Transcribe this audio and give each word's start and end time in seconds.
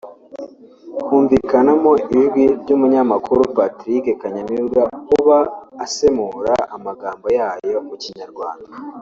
humvikanamo 1.07 1.91
ijwi 2.17 2.43
ry’umunyamakuru 2.61 3.41
Patrick 3.57 4.05
kanyamibwa 4.21 4.83
uba 5.17 5.39
asemura 5.85 6.55
amagambo 6.75 7.25
yayo 7.39 7.77
mu 7.87 7.95
kinyarwanda 8.01 8.69